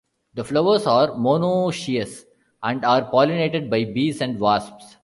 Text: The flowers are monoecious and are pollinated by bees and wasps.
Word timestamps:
The 0.33 0.43
flowers 0.43 0.87
are 0.87 1.09
monoecious 1.11 2.23
and 2.63 2.83
are 2.83 3.11
pollinated 3.11 3.69
by 3.69 3.83
bees 3.85 4.19
and 4.21 4.39
wasps. 4.39 4.97